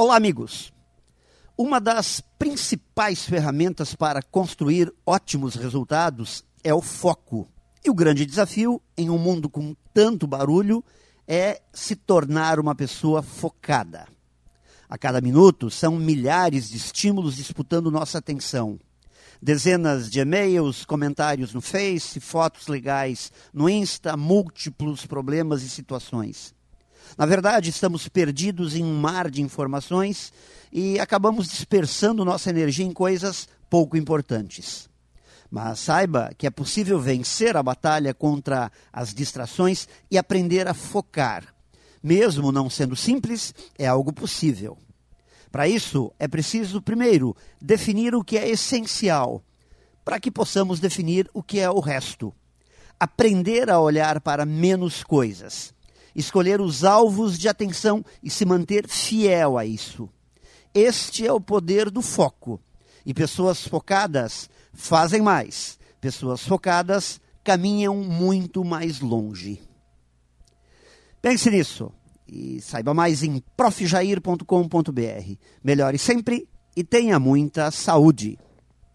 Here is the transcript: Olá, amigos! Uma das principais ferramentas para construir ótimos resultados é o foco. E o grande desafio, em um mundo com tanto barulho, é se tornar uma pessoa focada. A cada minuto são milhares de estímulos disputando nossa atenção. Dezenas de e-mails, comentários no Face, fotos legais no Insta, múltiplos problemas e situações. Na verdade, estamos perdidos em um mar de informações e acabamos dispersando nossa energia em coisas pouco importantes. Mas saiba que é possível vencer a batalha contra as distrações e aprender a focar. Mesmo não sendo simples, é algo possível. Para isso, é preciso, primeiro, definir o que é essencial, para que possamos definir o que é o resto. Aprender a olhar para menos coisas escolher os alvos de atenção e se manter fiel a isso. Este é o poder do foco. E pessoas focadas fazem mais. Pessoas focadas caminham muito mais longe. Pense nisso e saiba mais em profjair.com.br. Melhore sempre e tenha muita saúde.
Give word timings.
Olá, 0.00 0.14
amigos! 0.14 0.72
Uma 1.56 1.80
das 1.80 2.22
principais 2.38 3.24
ferramentas 3.24 3.96
para 3.96 4.22
construir 4.22 4.94
ótimos 5.04 5.56
resultados 5.56 6.44
é 6.62 6.72
o 6.72 6.80
foco. 6.80 7.48
E 7.84 7.90
o 7.90 7.94
grande 7.94 8.24
desafio, 8.24 8.80
em 8.96 9.10
um 9.10 9.18
mundo 9.18 9.50
com 9.50 9.74
tanto 9.92 10.24
barulho, 10.24 10.84
é 11.26 11.60
se 11.72 11.96
tornar 11.96 12.60
uma 12.60 12.76
pessoa 12.76 13.22
focada. 13.22 14.06
A 14.88 14.96
cada 14.96 15.20
minuto 15.20 15.68
são 15.68 15.96
milhares 15.96 16.70
de 16.70 16.76
estímulos 16.76 17.34
disputando 17.34 17.90
nossa 17.90 18.18
atenção. 18.18 18.78
Dezenas 19.42 20.08
de 20.08 20.20
e-mails, 20.20 20.84
comentários 20.84 21.52
no 21.52 21.60
Face, 21.60 22.20
fotos 22.20 22.68
legais 22.68 23.32
no 23.52 23.68
Insta, 23.68 24.16
múltiplos 24.16 25.04
problemas 25.06 25.64
e 25.64 25.68
situações. 25.68 26.56
Na 27.16 27.26
verdade, 27.26 27.70
estamos 27.70 28.06
perdidos 28.08 28.76
em 28.76 28.84
um 28.84 28.94
mar 28.94 29.30
de 29.30 29.42
informações 29.42 30.32
e 30.72 31.00
acabamos 31.00 31.48
dispersando 31.48 32.24
nossa 32.24 32.50
energia 32.50 32.84
em 32.84 32.92
coisas 32.92 33.48
pouco 33.68 33.96
importantes. 33.96 34.88
Mas 35.50 35.80
saiba 35.80 36.30
que 36.36 36.46
é 36.46 36.50
possível 36.50 37.00
vencer 37.00 37.56
a 37.56 37.62
batalha 37.62 38.12
contra 38.12 38.70
as 38.92 39.14
distrações 39.14 39.88
e 40.10 40.18
aprender 40.18 40.68
a 40.68 40.74
focar. 40.74 41.54
Mesmo 42.02 42.52
não 42.52 42.68
sendo 42.68 42.94
simples, 42.94 43.54
é 43.76 43.86
algo 43.86 44.12
possível. 44.12 44.78
Para 45.50 45.66
isso, 45.66 46.12
é 46.18 46.28
preciso, 46.28 46.82
primeiro, 46.82 47.34
definir 47.60 48.14
o 48.14 48.22
que 48.22 48.36
é 48.36 48.48
essencial, 48.48 49.42
para 50.04 50.20
que 50.20 50.30
possamos 50.30 50.78
definir 50.78 51.28
o 51.32 51.42
que 51.42 51.58
é 51.58 51.70
o 51.70 51.80
resto. 51.80 52.32
Aprender 53.00 53.70
a 53.70 53.80
olhar 53.80 54.20
para 54.20 54.44
menos 54.44 55.02
coisas 55.02 55.74
escolher 56.18 56.60
os 56.60 56.84
alvos 56.84 57.38
de 57.38 57.48
atenção 57.48 58.04
e 58.22 58.28
se 58.28 58.44
manter 58.44 58.88
fiel 58.88 59.56
a 59.56 59.64
isso. 59.64 60.08
Este 60.74 61.26
é 61.26 61.32
o 61.32 61.40
poder 61.40 61.90
do 61.90 62.02
foco. 62.02 62.60
E 63.06 63.14
pessoas 63.14 63.66
focadas 63.66 64.50
fazem 64.72 65.22
mais. 65.22 65.78
Pessoas 66.00 66.42
focadas 66.42 67.20
caminham 67.44 67.96
muito 67.96 68.64
mais 68.64 69.00
longe. 69.00 69.62
Pense 71.22 71.50
nisso 71.50 71.92
e 72.26 72.60
saiba 72.60 72.92
mais 72.92 73.22
em 73.22 73.42
profjair.com.br. 73.56 75.32
Melhore 75.64 75.98
sempre 75.98 76.48
e 76.76 76.84
tenha 76.84 77.18
muita 77.18 77.70
saúde. 77.70 78.38